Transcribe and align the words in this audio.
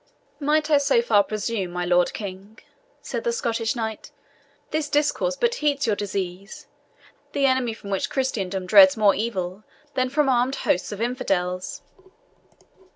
"Might 0.39 0.71
I 0.71 0.79
so 0.79 0.99
far 1.03 1.23
presume, 1.23 1.69
my 1.69 1.85
Lord 1.85 2.11
King," 2.11 2.57
said 3.03 3.23
the 3.23 3.31
Scottish 3.31 3.75
knight, 3.75 4.09
"this 4.71 4.89
discourse 4.89 5.35
but 5.35 5.53
heats 5.61 5.85
your 5.85 5.95
disease, 5.95 6.65
the 7.33 7.45
enemy 7.45 7.75
from 7.75 7.91
which 7.91 8.09
Christendom 8.09 8.65
dreads 8.65 8.97
more 8.97 9.13
evil 9.13 9.63
than 9.93 10.09
from 10.09 10.27
armed 10.27 10.55
hosts 10.55 10.91
of 10.91 11.01
infidels." 11.01 11.83